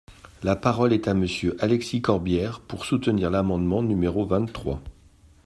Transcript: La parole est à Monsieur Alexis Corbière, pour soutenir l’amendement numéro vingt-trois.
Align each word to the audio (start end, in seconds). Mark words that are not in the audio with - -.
La 0.41 0.55
parole 0.55 0.93
est 0.93 1.07
à 1.07 1.13
Monsieur 1.13 1.55
Alexis 1.63 2.01
Corbière, 2.01 2.59
pour 2.59 2.85
soutenir 2.85 3.29
l’amendement 3.29 3.83
numéro 3.83 4.25
vingt-trois. 4.25 4.81